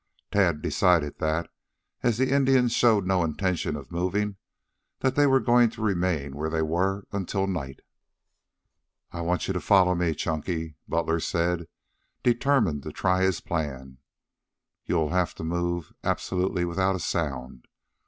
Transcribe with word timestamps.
Tad 0.31 0.63
decided 0.63 1.19
that, 1.19 1.47
as 2.01 2.17
the 2.17 2.31
Indians 2.33 2.71
showed 2.73 3.05
no 3.05 3.23
intention 3.23 3.75
of 3.75 3.91
moving, 3.91 4.37
they 5.01 5.27
were 5.27 5.39
going 5.39 5.69
to 5.69 5.83
remain 5.83 6.35
where 6.35 6.49
they 6.49 6.63
were 6.63 7.05
until 7.11 7.45
night. 7.45 7.81
"I 9.11 9.21
want 9.21 9.47
you 9.47 9.53
to 9.53 9.59
follow 9.61 9.93
me, 9.93 10.15
Chunky," 10.15 10.75
Butler 10.87 11.19
said, 11.19 11.67
determined 12.23 12.81
to 12.81 12.91
try 12.91 13.21
his 13.21 13.41
plan. 13.41 13.99
"You 14.87 14.95
will 14.95 15.11
have 15.11 15.35
to 15.35 15.43
move 15.43 15.93
absolutely 16.03 16.65
without 16.65 16.95
a 16.95 16.99
sound. 16.99 17.67